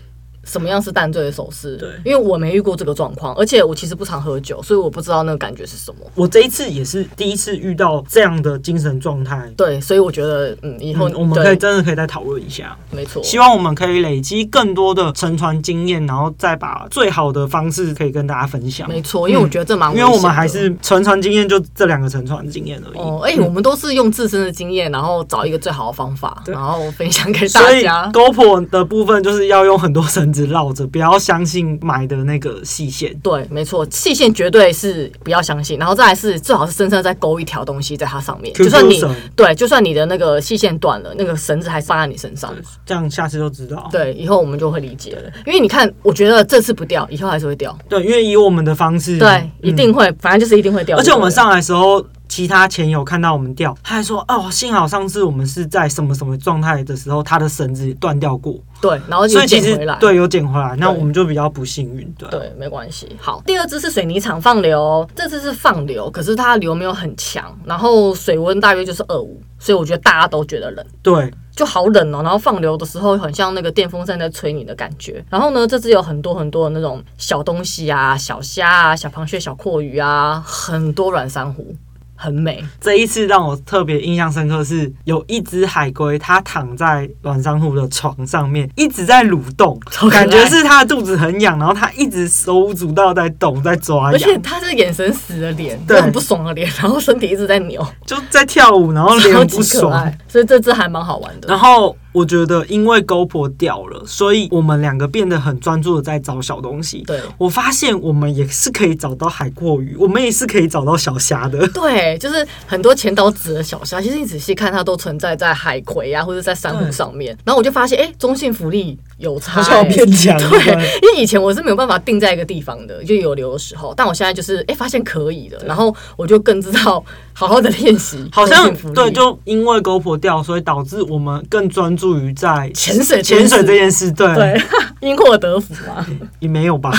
[0.45, 1.77] 什么样是淡醉的手势。
[1.77, 5.99] 对，因为我没遇过这个状况，而且我其实不常喝酒，所以我不知道那个感觉是什么。
[6.15, 9.51] 我这一次也是第一次遇到这样的精神状态。
[9.57, 12.77] 对，所以我觉得，嗯，以后、嗯、我们可以真的可以再讨论一下。
[12.91, 18.89] 没错，希望我们可以累积更多的乘船经验，然后再把最好的方式可以跟大家分享。
[18.89, 22.99] 没错，因为我觉得这蛮、嗯，因为我们还是乘船经验就这两个乘船经验而已。
[22.99, 28.11] 哦，哎、欸，我们都是用自身的经验，然后找一个最好的方法，然后分享给大家。
[28.13, 33.17] GoPro 的部分就是要用很多绳子绕着，不要相信买的那个细线。
[33.23, 39.01] 对，没错，细线绝对是不要相信，然后再来是最好是身上再勾一条东西在它上面就算你
[39.37, 42.53] 对，就算你的那个细线断了，那个绳子还放在你身上，
[42.85, 43.89] 这样下次就知道。
[43.93, 47.79] 对，以后我们就会理解了，因为你看，我觉得这次不掉，以后还是会掉。
[47.89, 50.99] 对，因为以我们的方式，对，嗯、一定会，反正就是一定会掉。
[50.99, 52.05] 而且我们上来的时候。
[52.35, 59.97] 其他前友看到我们掉，他还说：“哦，幸好上次我们是在什么什么状态的时候，他的绳子断掉过。”对，然后就捡回来。
[60.01, 62.13] 对，有捡回来，那我们就比较不幸运。
[62.19, 63.17] 对，对，没关系。
[63.21, 70.85] 好，第二只是水泥厂放流，这只是放流，可是它流没有很强，然后水温大约就是二五，所以我觉得大家都觉得冷。
[71.05, 72.21] 对，就好冷哦。
[72.21, 75.25] 然后放流的时候，很像那个电风扇在吹你的感觉。
[75.31, 81.75] 然后呢，这只有很多很多的那种小东西啊，小虾啊，小螃蟹、小阔鱼啊，很多软珊瑚。
[82.15, 82.65] 很美。
[82.81, 89.79] 这一次让我特别印象深刻是，有一只海龟，它躺在软珊瑚的床上面，一直在蠕动，
[90.11, 94.13] 感觉是它的肚子很痒，然后它一直手舞足蹈在动，在抓痒。
[94.13, 100.13] 而且它是眼神死的脸，对，很不爽的脸，然后身体一直在扭，就在跳舞，然后脸很不爽。
[100.29, 101.49] 所以这只还蛮好玩的。
[101.49, 101.97] 然后。
[102.15, 107.03] 我觉得，因为 GoPro 掉了，所以我们两个变得很专注的在找小东西。
[107.07, 111.67] 对，我发现我们也是可以找到海阔鱼，我们也是可以找到小虾的。
[111.75, 117.37] 对，就是很多前岛子的小虾，其实你仔细看，它都存在在海葵啊，或者在珊瑚上面。
[117.45, 120.39] 然后我就发现，哎、欸，中性浮力有差、欸，好像变强。
[120.39, 120.59] 对，
[121.03, 127.05] 因为以前我是没有办法定在一个地方的，就有流的时候，但我现在就是，哎、欸，发现可以了，然后我就更知道。
[127.37, 134.13] 好好的练习， 好像对，就因为 GoPro 掉，所以导致我们更专注于在潜水潜水这件事。
[134.13, 134.63] 对，对，
[135.03, 136.07] 因祸得福啊，
[136.39, 136.93] 也没有吧。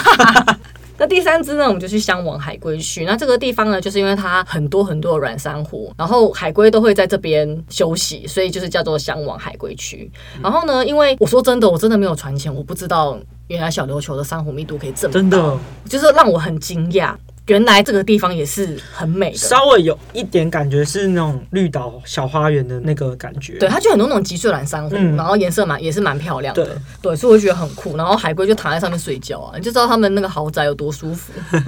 [0.97, 3.05] 那第三只呢，我们就去香王海龟区。
[3.05, 10.09] 那这个地方呢，就是因为它很多很多的软珊瑚，然后海龟都会在这边休息，所以就是叫做香王海龟区。
[10.41, 15.57] 然后呢，因为我说真的，我真的没有船钱，我不知道原来小琉球的珊瑚密度可以这么高，真的，
[15.89, 17.13] 就是让我很惊讶。
[17.47, 23.57] 原来这个地方也是很美的，稍微有一点感觉是那种绿岛小花园的那个感觉。
[23.59, 26.65] 对，它就很多那种脊髓蓝珊瑚，嗯、然后颜色蛮也是蛮漂亮的。
[26.65, 27.95] 对，对，所以我觉得很酷。
[27.95, 31.31] 然后海龟就躺在上面睡觉啊，你就知道他们那个豪宅有多舒服。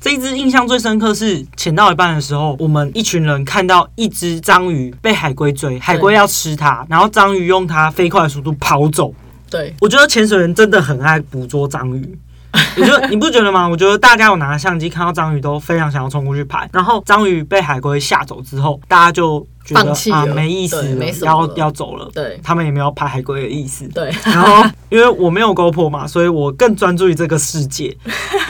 [0.00, 9.14] 这一只印象最深刻是潜到一半的时候，我们一群人看到一只章鱼被海龟追，海龟要吃它，然后章鱼用它飞快的速度跑走。
[9.50, 12.18] 对，我觉得潜水员真的很爱捕捉章鱼。
[12.76, 13.68] 你觉得你不觉得吗？
[13.68, 22.10] 我觉得大家有拿相机看到章鱼都非常想要冲过去拍，然后章鱼被海龟吓走之后，大家就觉得啊没意思了，要要走了。
[22.14, 23.86] 对，他们也没有拍海龟的意思。
[23.88, 27.96] 对， 然后因为我没有 GoPro 嘛，所以我更专注于这个世界。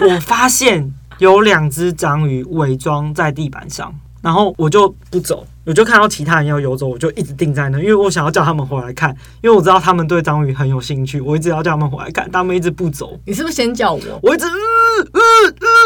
[0.00, 3.94] 我发现有两只章鱼伪装在地板上。
[4.22, 13.16] 然后我就不走，我就看到其他人要游走，我就一直定在那，因为我想要叫他们回来看，因为我知道他们对章鱼很有兴趣，我一直要叫他们回来看，他们一直不走。
[13.24, 14.00] 你是不是先叫我？
[14.20, 14.52] 我一直，嗯
[15.12, 15.20] 嗯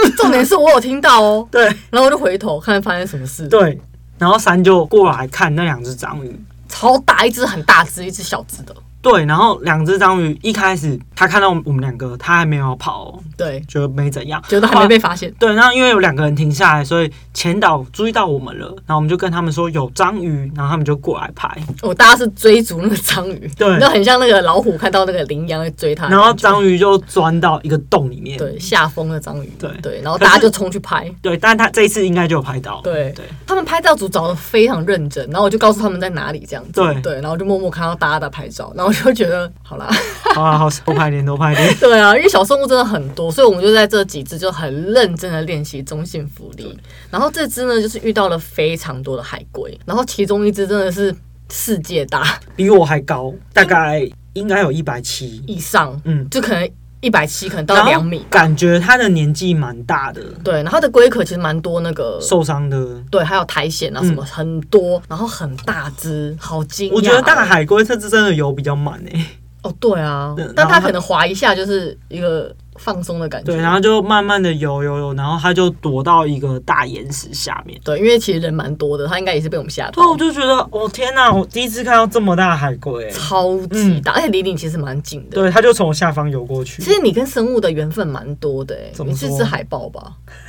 [0.06, 0.12] 嗯。
[0.16, 1.46] 重点是我有听到哦。
[1.50, 1.66] 对。
[1.90, 3.46] 然后我就回头看发生什么事。
[3.48, 3.78] 对。
[4.18, 6.34] 然后三就过来看那两只章鱼，
[6.66, 8.74] 超大，一只很大只，一只小只的。
[9.04, 15.32] 对，然后两只章鱼一开始他看到我们两个，他还没有跑，对，就没怎样，觉得还没被发现。
[15.38, 21.48] 对，然后因为有两个人停下来，所以前导注意到我们了，然后我们就跟他们说有章鱼，然后他们就过来拍。
[21.82, 39.50] 哦，大家是追逐那个章鱼，对，就很像那个老虎看到那个羚羊在追它，然后章鱼就钻到一个洞里面，对，下风的章鱼，对对，然后大家就冲去拍，对，但是他这一次应该就有拍到，对对，他们拍照组找的非常认真，然后我就告诉他们在哪里这样子，对对，然后就默默看到大家在拍照，然后我就觉得。
[39.62, 39.88] 好啦，
[40.34, 41.74] 好 啊，好，多拍点，多拍点。
[41.80, 46.78] 对啊，因为小生物真的很多，所以我们就在这几只就很认真的练习中性浮力。
[47.10, 51.14] 然后这只呢，就是遇到了非常多的海龟，然后其中一只真的是
[51.50, 56.68] 世界大，比我还高，大概应该有一百七以上，嗯，就可能
[57.04, 58.24] 一百七，可能到两米。
[58.30, 66.94] 感觉他的年纪蛮大的，对，然后他的龟壳其实蛮多那个受伤的，对，还有苔藓啊什么很多，然后很大只，好惊讶。
[66.94, 69.26] 我觉得大海龟这只真的游比较慢诶、欸。
[69.62, 73.52] 哦，对啊， 但它可能划一下就是一个放松的感觉。
[73.52, 77.80] 对，然后就慢慢的游游游，然后他就躲到一个大岩石下面。
[77.84, 79.92] 对，因为其实人蛮多的，他应该也是被我们吓到。
[79.92, 85.34] 对，我就觉得，哦天哪，我第一次看到这么大的海龟，超级大，嗯、而且离你其实蛮近的。
[85.34, 86.82] 对，他就从下方游过去。
[86.82, 90.12] 其实你跟生物的缘分蛮多的，你是只海豹吧？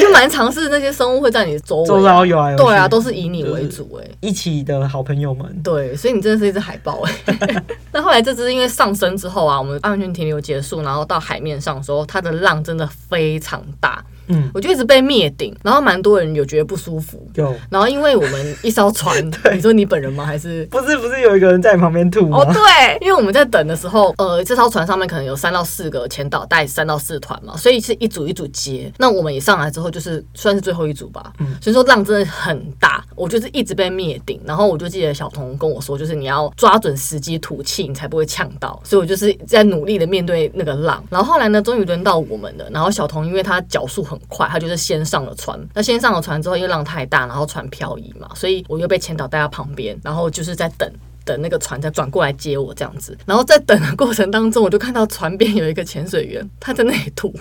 [0.00, 5.60] 就蛮尝试那些生物会在你周围，周遭游啊，对啊，都是以你为主哎，一起的好朋友们。
[5.62, 7.62] 对，所以你真的是一只海豹哎。
[7.98, 14.04] 那后来这只因为上升之后啊，我们安全停留结束，然后到海面上的时候，它的浪真的非常大。
[14.28, 17.26] 嗯，我就一直被灭顶，然后蛮多人有觉得不舒服。
[17.34, 20.24] 有，然后因为我们一艘船， 对你说你本人吗？
[20.24, 20.98] 还是不是？
[20.98, 22.38] 不是有一个人在你旁边吐吗？
[22.38, 28.92] 哦，对，因为我们在等的时候，呃，这艘船上面可能有三到四个前导带，三到四团嘛，所以是一组一组接。
[28.98, 31.32] 那我们也上来之后，就是算是最后一组吧。
[31.38, 34.40] 嗯，所以说浪真的很大，我就是一直被灭顶。
[34.44, 38.80] 然后我就记得小童跟我说，就是你要抓准时机吐气，你才不会呛到。
[38.84, 41.02] 所以我就是在努力的面对那个浪。
[41.10, 42.68] 然后后来呢，终于轮到我们了。
[42.72, 45.58] 然后小童因为他脚速很快，他就是先上了船。
[45.74, 50.90] 那先上了船之后，因为浪太大，然后船漂移嘛，所以我又被潜导带到旁边，然后就是在等
[51.24, 53.16] 等那个船再转过来接我这样子。
[53.26, 57.32] 然后在等的过程当中，我就看到船边有一个潜水员，他在那里吐。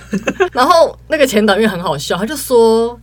[0.51, 2.99] 然后那个潜导因为很好笑，他就说。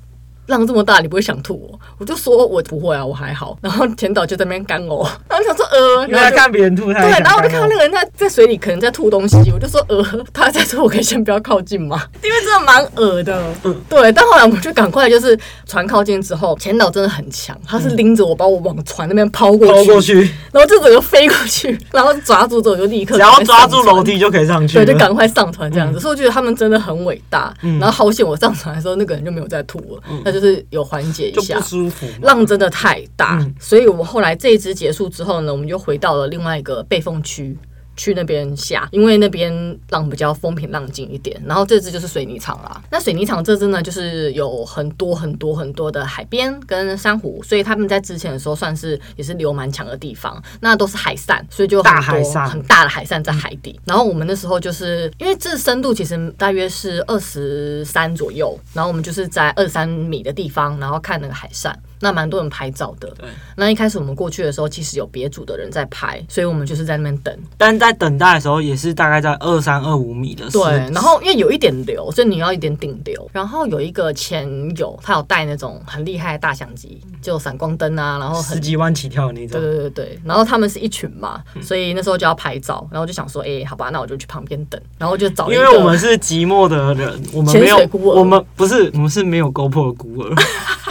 [0.46, 1.80] 浪这么大，你不会想吐我？
[1.98, 3.56] 我就说我不会啊，我还好。
[3.60, 12.02] 然后前导就在那边干呕，然后想说呃，原来看别人吐，他对，然后我就看到那个人在在水里可能在吐东西，我就说呃，他在吐，我可以先不要靠近吗？
[12.22, 14.12] 因为真的蛮恶的，嗯，对。
[14.12, 20.20] 但后来我们就赶快就是船靠近之后，前导真的很强，他是拎着我把我往船那边抛过去，抛过去，
[20.52, 25.98] 然后就整个飞过去，然后抓住之后就立刻，只要抓住楼梯就可以上去，对，就赶快上船这样子。
[25.98, 27.54] 所以我觉得他们真的很伟大。
[27.80, 30.02] 然后好险我上船的时候那个人就没有再吐了。
[30.34, 37.56] 就是有缓解一下，不舒服浪真的太大，嗯、所以我们后来这一支结束之后呢，我们就回到了另外一个备风区。
[37.96, 39.52] 去那边下，因为那边
[39.90, 41.40] 浪比较风平浪静一点。
[41.46, 42.82] 然后这支就是水泥厂啦。
[42.90, 50.42] 那水泥厂这支呢，就是有很多很多很多的海边跟珊瑚，所以他们在之前的时候算是也是流蛮强的地方。
[50.60, 53.78] 那都是海扇，所以就很多大海扇，很大的海扇在海底。
[53.84, 61.78] 然后我们那时候就是因为这深度其实大约是二十三左右，然后我们就是在二十三米的地方，然后看那个海扇。
[62.04, 63.08] 那蛮多人拍照的。
[63.18, 63.26] 对。
[63.56, 67.34] 那一开始我们过去的时候，其实有别组的人在拍，所以我们就是在那边等。
[67.56, 70.64] 但在等待的时候，也是大概在二三二五米的时候。
[70.64, 70.72] 对。
[70.92, 73.30] 然后因为有一点流，所以你要一点顶流。
[73.32, 79.58] 然后有一个前友，他有带那种很厉害的大相机，就闪光灯啊，然后十几万起跳的那种。
[79.58, 80.20] 对对对对。
[80.24, 82.86] 然后他们是一群嘛，所以那时候就要拍照。
[82.92, 84.80] 然后就想说，哎、欸，好吧，那我就去旁边等。
[84.98, 85.50] 然后就找。
[85.50, 90.34] 因为我们是寂寞的人，我们没有，我们不是，我们是没有 GoPro 的孤儿。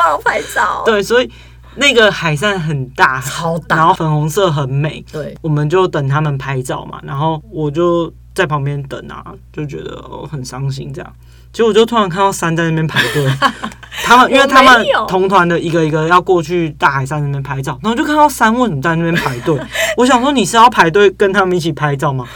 [0.00, 1.30] 我没有办法拍照，对，所以
[1.76, 11.12] 那个海扇很大，超大，然后粉红色很美，对，我们就等他们拍照嘛，然后我就在旁边等啊，就觉得哦很伤心这样，
[11.52, 13.26] 结果我就突然看到三在那边排队，
[14.04, 19.60] 他们因为他们同团的一个一个要过去大海山那边拍照，然后就看到三问你在那边排队，
[19.96, 22.26] 我想说你是要排队跟他们一起拍照吗？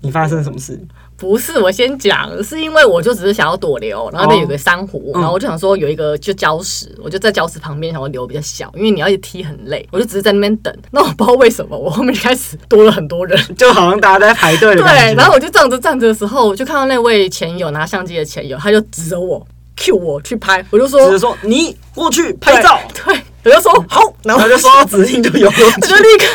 [0.00, 0.78] 你发生什么事？
[1.24, 10.76] 不是，我先讲，是因为我就只是想要躲流，然后那边有个珊瑚，哦、然后我就想说有一个就礁石，嗯、我就在礁石旁边，想要流比较小，因为你要一踢很累，我就只是在那边等。
[10.90, 14.76] 那我不知道为什么，我后面就开始多了很多人，就好像大家在排队。
[14.76, 19.44] 对，然后我就站着站着的时候，我就看到那位前友拿相机的前友，他就指着我
[19.78, 23.14] ，cue 我去拍，我就说，指着说你过去拍照，对。
[23.14, 26.26] 对我就说好，然后他就收到指令就游，我就立刻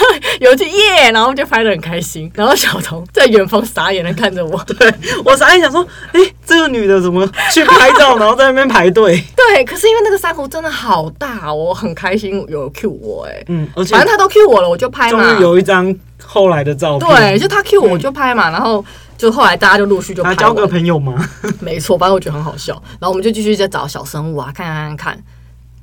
[0.41, 2.32] 游去耶，然后就拍的很开心。
[2.36, 4.93] 然后小童在远方傻眼的看着我，对
[5.26, 9.24] 我傻眼想说，哎、欸，这个女的怎么去拍照，然后在那边排队？
[9.36, 15.24] 对，可是因为那个珊瑚真的好大，我很开心有 Q 我哎、欸，嗯，而且反正他都 Q 我了，我就拍嘛。
[15.24, 15.93] 终于有一张
[16.24, 18.50] 后来的照片，对，就他 Q 我，我就拍嘛。
[18.50, 18.86] 嗯、然后
[19.17, 20.36] 就后来大家就陆续就拍。
[20.36, 21.28] 交个朋友吗？
[21.60, 22.74] 没错，反正我觉得很好笑。
[23.00, 25.24] 然后我们就继续在找小生物啊，看看看看。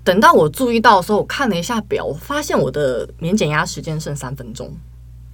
[0.06, 4.72] 等到我注意到的时候，我看了一下表，我发现我的免减压时间剩三分钟。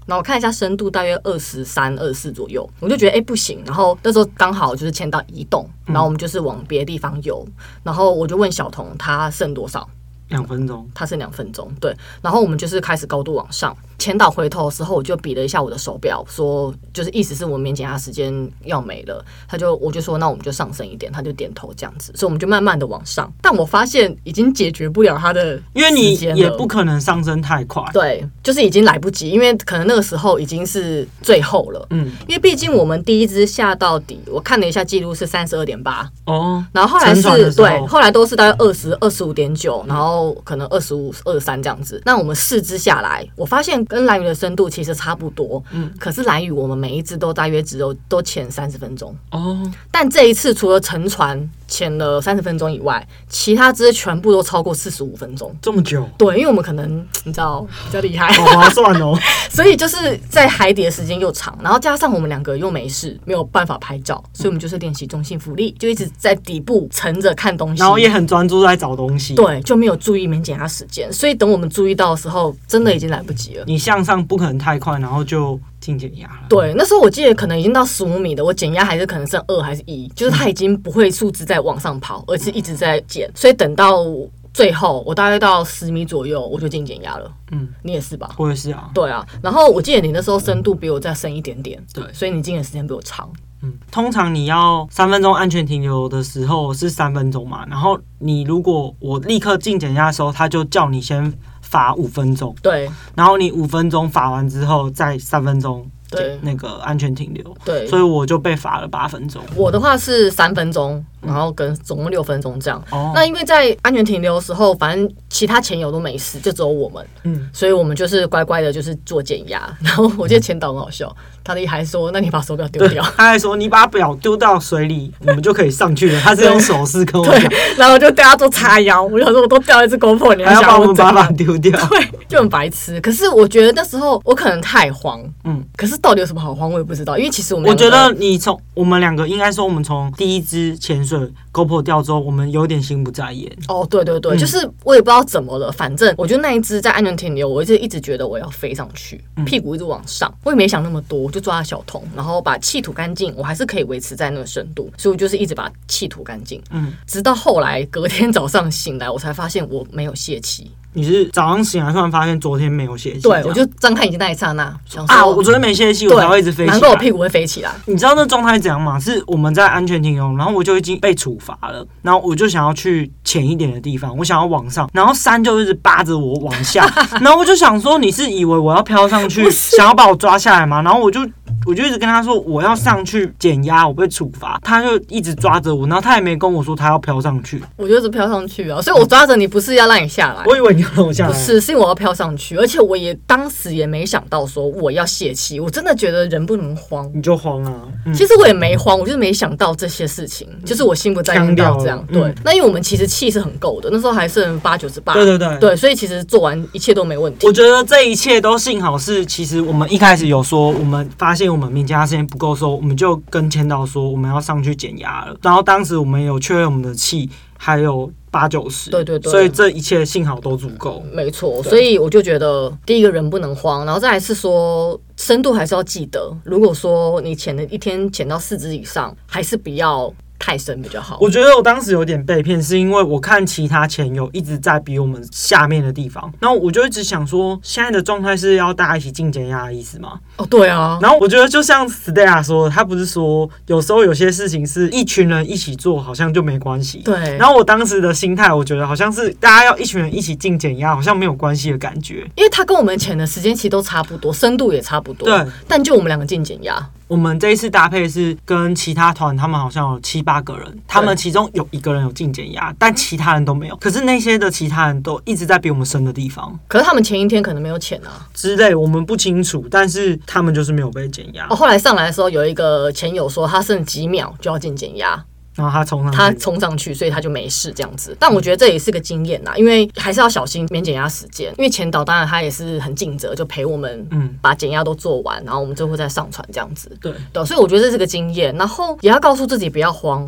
[0.07, 3.63] 然后我看一下深度，大约二十三、二十四左右，我就觉得哎、欸、不行。
[3.67, 7.47] 然后那时候刚好就是签到移动，然后我们就是往别的地方游。
[7.83, 9.87] 然后我就问小童，他剩多少？
[10.29, 11.71] 两分钟，他剩两分钟。
[11.79, 13.77] 对，然后我们就是开始高度往上。
[14.03, 19.25] 潜导回头的时候，我就比了一下我的手表，说就是意思是我们免减压时间要没了。
[19.47, 23.33] 他就我就说那我们就上升一点，他就点头这样子，所以我们就慢慢的往上。
[23.41, 31.87] 但我发现已经解决不了他的，因为你也不可能上升太快，对，就是已经来不及，因为可能那个时候已经是最后了。
[31.91, 37.23] 嗯，因为毕竟我们第一支下到底，我看了一下记录是三十二点八哦，然后后来是
[37.55, 42.03] 对，后来都是大概二十二十五点九，然后可能二十五二十三这样子。
[42.05, 43.87] 那我们四支下来，我发现。
[43.93, 45.63] 跟兰屿的深度其实差不多。
[45.71, 49.15] 嗯，可是兰屿我们每一只都大约只有都潜三十分钟。
[49.31, 55.55] 哦，但这一次除了沉船潜了三十分钟以外，其他只全部都超过四十五分钟。
[55.61, 56.09] 这么久？
[56.17, 59.15] 对，因为我们可能你知道 比较厉害，好划算哦。
[59.51, 69.35] 所以就是在海底的时间又长，然后加上我们两个又没事，没有办法拍照，所以我们就是练习中性浮力，就一直在底部沉着看东西，然后也很专注在找东西。
[69.35, 73.65] 对，就没有注意免减压时间，所以等我们注意到的时候，真的已经来不及了。
[73.73, 76.47] 你向上不可能太快，然后就进减压了。
[76.47, 83.31] 对，那时候我记得可能已经到十五米的，我减压还是可能剩二还是一，就是它已经不会数值在往上跑，而是一直在减。
[83.35, 84.05] 所以等到
[84.53, 87.33] 最后，我大概到十米左右，我就进减压了。
[87.53, 88.29] 嗯，你也是吧？
[88.37, 88.91] 我也是啊。
[88.93, 93.27] 对啊，然后我记得你那时候深度比我再深一点点，对，所以你进的时间比我长。
[93.63, 101.33] 嗯，通常你要三分钟安全停留的时候是三分钟嘛，然后你如果我立刻进减压的时候，他就叫你先
[101.73, 105.91] 罚五分钟，对，然后你五分钟罚完之后再三分钟。
[106.11, 109.43] 对，那个安全停留，对，所以我就被罚了八分钟。
[109.57, 112.83] 我的话是三分钟，然后跟总共六分钟这样。
[112.91, 119.63] 哦，那因为在安全停留的时候，反正其他潜友都没事，就只有我们，嗯，所以我们就是乖乖的，就是做减压。
[119.81, 129.03] 然后我记得前导很好笑，他的还说：“那你把手表丢掉。”他还说：“你把表丢到水里，我们就可以上去了。”他是用手势跟我讲，然后就对他做叉腰。
[129.03, 133.01] 我就说：“我都掉一只 GoPro，你还要把我们把表丢掉？”对，就很白痴。
[133.01, 135.93] 可是我觉得那时候我可能太慌，嗯，可是。
[136.03, 136.69] 到底有什么好慌？
[136.69, 141.12] 我也不知道，因为其实我们我觉得你从我们两个应该说，我们从第一支潜水
[141.53, 143.51] GoPro 掉之后，我们有点心不在焉。
[143.69, 156.63] 哦，对对对，嗯、就是我也不知道怎么了，反正我觉得那一只在安全停留，我一直一直觉得我要飞上去，屁股一直往上，我也没想那么多，我就抓小童，然后把气吐干净，我还是可以维持在那个深度，所以我就是一直把气吐干净。
[156.71, 160.71] 嗯，直到后来隔天早上醒来，我才发现我没有泄气。
[160.95, 163.21] 你是早上醒来突然发现昨天没有泄气？
[163.21, 164.65] 对，我就睁开眼睛那一刹那，
[165.09, 166.73] 啊，我昨天没泄气，我才会一直飞起来。
[166.73, 167.71] 难怪我屁股会飞起来。
[167.87, 168.99] 你知道那状态怎样吗？
[168.99, 176.87] 是我们在安全停留，然后我就已经被处罚了，然后我就想要去浅一点的地方，我想要往上，然后山就一直扒着我往下，
[177.21, 180.83] 然后我就想说，你是以为我要飘上去，想要把我抓下来吗？
[180.83, 181.21] 然后我就。
[181.65, 212.23] 我就一直跟他说我要上去减压，我被处罚，他就一直抓着我，然后他也没跟我说他要飘上去，我就一直飘上去啊，所以我抓着你不是要让你下来，我以为你要让我下来，不是，是因为我要飘上去，而且我也当时也没想到说我要泄气，我真的觉得人不能慌，你就慌啊，嗯、其实我也没慌，我就是没想到这些事情，就是我心不在焉到这样，对，嗯、那因为我们其实气是很够的，那时候还剩八九十八，对对对，对，所以其实做完一切都没问题，我觉得这一切都幸好是，其实我们一开始有说，我们发现我们免减压时间。
[212.33, 215.37] 不够说，我们就跟签到说我们要上去减压了。
[215.43, 221.01] 然后当时我们有确认我们的气还有八九十，对对对，所以这一切幸好都足够。
[221.13, 226.35] 没错，所以我就觉得第一个人不能慌，然后再来是说深度还是要记得。
[226.43, 230.13] 如果说你潜了一天潜到四只以上，还是不要。
[230.43, 231.17] 太深比较好。
[231.21, 240.19] 我觉得我当时有点被骗，是因为我看其他前友一直在比我们下面的地方，然后我就一直想说，现在的状态是要大家一起进减压的意思吗？
[240.39, 240.99] 哦，对啊。
[241.01, 246.99] 然后我觉得就像 Stella 说的，他不是说有时候有些事情是一群人一起做，好像就没关系。
[247.05, 247.37] 对。
[247.37, 252.29] 然后我当时的心态，我觉得好像是大家要一群人一起进减压，好像没有关系的感觉。
[252.35, 255.29] 因为他跟我们潜的时间其实都差不多，深度也差不多。
[255.29, 255.53] 对。
[255.69, 256.85] 但就我们两个进减压。
[257.13, 263.77] 我们这一次搭配是跟其他团，他们好像有七八个人，他们其中有一个人有进减压，但其他人都没有。
[263.77, 266.59] 可是那些的其他人都一直在比我们深的地方。
[266.67, 269.67] 可是他们前一天可能没有潜啊之类，我们不清楚。
[269.71, 271.47] 但是他们就是没有被减压。
[271.51, 275.23] 哦，后来上来的时候有一个潜友说，他剩几秒就要进减压。
[275.55, 278.17] 然后他冲上，他冲上去，所以他就没事这样子。
[278.19, 281.53] 但我觉得这也是个经验呐，因为还是要小心免减压时间。
[281.59, 286.91] 因为前导当然他也是很尽责，就陪我们嗯把减压都做完，然后我们最后再上船这样子。
[287.01, 288.55] 对对，所以我觉得这是个经验。
[288.57, 290.27] 然后也要告诉自己不要慌。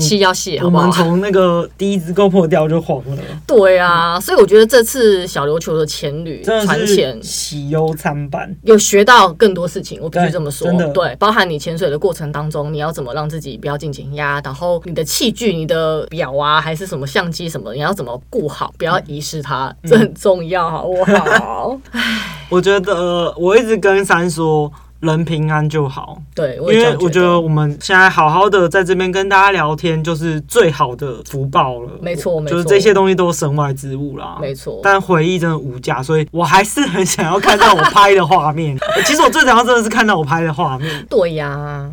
[0.00, 0.82] 气要泄，好不好？
[0.84, 3.16] 我们从那个第一支 GoPro 掉就黄了。
[3.46, 9.98] 对啊，所以我觉得这次小琉球的潜旅船潜喜忧参半，有学到更多事情。
[10.02, 21.78] 我必须这么说，对，对，包含你潜水的过程当中，你要怎么让自己不要进减压，然后你的器具、你的表啊，还是什么相机什么，你要怎么顾好，不要遗失它，嗯、这很重要，好不好？
[21.92, 24.70] 唉，我觉得我一直跟三说。
[25.00, 31.90] 人平安就好，对，因为我觉得我们现在好好的在这边跟大家聊天，就是最好的福报了。
[32.00, 34.38] 没错，没错，就是这些东西都是身外之物啦。
[34.40, 38.76] 没错，但回忆真的无价，所以我还是很想要看到我拍的画面。
[39.06, 41.06] 其实我最想要真的是看到我拍的画面。
[41.08, 41.88] 对呀。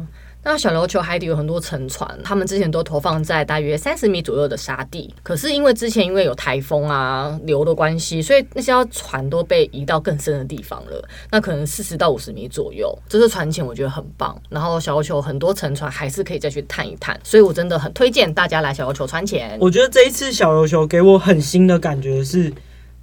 [0.47, 11.03] 那小琉球海底有很多沉船，他们之前都投放在大约三十米左右的沙地，可是因为之前因为有台风啊流的关系，所以那些船都被移到更深的地方了。
[11.31, 14.39] 那可能四十到五十米左右，这是船前，我觉得很棒。
[14.47, 19.57] 然后小琉球很多沉船还是可以再去探一探，所以我真的很推荐大家来小琉球船前。
[19.59, 22.53] 我觉得这一次小琉球给我很新的感觉是。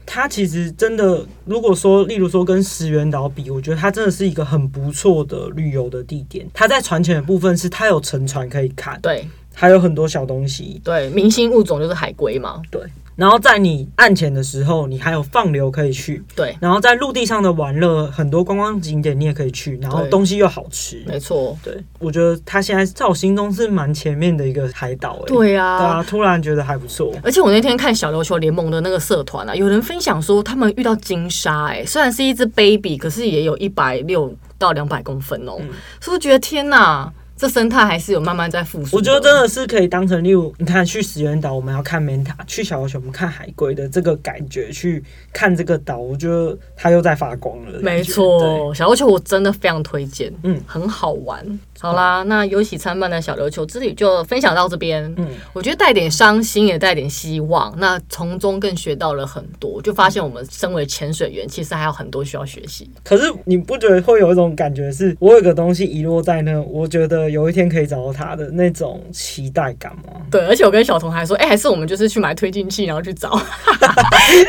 [0.05, 6.47] 它其实真的，如果说，例如说跟石垣岛比，我觉得它真的是一个很不错的旅游的地点。
[6.53, 12.81] 它在船前的部分是它有沉船可以看，对，还有很多小东西，对，明星物种就是海龟嘛，对。
[13.15, 16.23] 然后在你岸潜的时候，你还有放流可以去。
[16.35, 16.57] 对。
[16.61, 21.03] 然后在陆地上的玩乐，很多观光景点你也可以去，然后东西又好吃。
[21.07, 21.57] 没错。
[21.63, 25.19] 对，我觉得它现在在我心中是蛮前面的一个海岛。
[25.21, 25.25] 哎。
[25.27, 25.79] 对啊。
[25.79, 27.13] 对啊，突然觉得还不错。
[27.23, 35.57] 而且我那天看小琉球联盟的那个社团啊，有人分享说他们遇到金鲨，哎，虽然是一只 baby，可是也有一百六到两百公分哦。
[35.61, 35.69] 嗯。
[36.01, 37.13] 是不是觉得天哪？
[37.43, 38.97] 这生态还是有慢慢在复苏。
[38.97, 47.81] 我觉得真的是可以当成，例如你看去石原岛，我们要看 Manta；去小琉球，我们看海龟的这个感觉，去看这个岛，我觉得它又在发光了。
[47.81, 51.45] 没错，小琉球我真的非常推荐，嗯，很好玩。
[51.83, 55.03] 好啦，那有喜参半的小琉球之旅就分享到这边。
[55.17, 57.75] 嗯，我觉得带点伤心，也带点希望。
[57.77, 62.89] 那从中更学到了很多，就发现我们身为潜水员，其实还有很多需要学习。
[63.03, 70.23] 可是你不觉得会有一种感觉，是我有个东西遗落在那，我觉得有一天可以找到它的那种期待感吗？
[70.31, 73.29] 对，而且我跟小童还说，哎、欸，还是我们就是去买推进器，然后去找，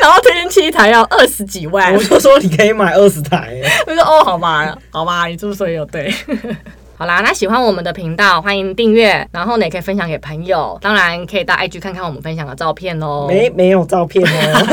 [0.00, 3.60] 然后推进器一台要二十几万，我就说你可以买二十台。
[3.88, 6.14] 我说哦，好吧，好吧，你这么说也有对。
[7.04, 13.26] 好啦，那喜欢我们的频道，欢迎订阅，然后呢也可以分享给朋友，当然可以到 IG 看看我们分享的照片哦。
[13.28, 14.66] 没没有照片哦？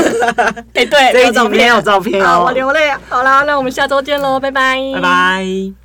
[0.72, 2.44] 哎，对，这一集没有照片哦。
[2.46, 2.90] 我流泪。
[3.06, 5.72] 好啦，那我们下周见喽，拜拜，拜拜。